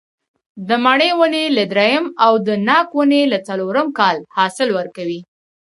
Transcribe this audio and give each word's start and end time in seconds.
د 0.67 0.69
مڼې 0.85 1.09
ونې 1.19 1.43
له 1.57 1.63
درېیم 1.71 2.05
او 2.25 2.33
د 2.47 2.49
ناک 2.67 2.87
ونې 2.97 3.21
له 3.33 3.37
څلورم 3.47 3.87
کال 3.99 4.17
حاصل 4.37 4.69
ورکوي. 4.77 5.19